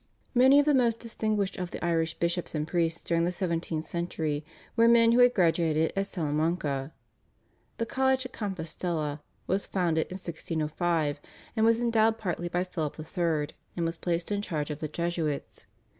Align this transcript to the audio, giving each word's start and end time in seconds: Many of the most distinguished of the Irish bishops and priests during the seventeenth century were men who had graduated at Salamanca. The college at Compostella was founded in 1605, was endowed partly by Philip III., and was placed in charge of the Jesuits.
Many 0.33 0.57
of 0.57 0.65
the 0.65 0.73
most 0.73 0.99
distinguished 0.99 1.57
of 1.57 1.69
the 1.69 1.85
Irish 1.85 2.15
bishops 2.15 2.55
and 2.55 2.67
priests 2.67 3.03
during 3.03 3.23
the 3.23 3.31
seventeenth 3.31 3.85
century 3.85 4.43
were 4.75 4.87
men 4.87 5.11
who 5.11 5.19
had 5.19 5.35
graduated 5.35 5.93
at 5.95 6.07
Salamanca. 6.07 6.91
The 7.77 7.85
college 7.85 8.25
at 8.25 8.33
Compostella 8.33 9.21
was 9.45 9.67
founded 9.67 10.07
in 10.07 10.15
1605, 10.15 11.19
was 11.57 11.83
endowed 11.83 12.17
partly 12.17 12.49
by 12.49 12.63
Philip 12.63 12.99
III., 12.99 13.49
and 13.77 13.85
was 13.85 13.97
placed 13.97 14.31
in 14.31 14.41
charge 14.41 14.71
of 14.71 14.79
the 14.79 14.87
Jesuits. 14.87 15.67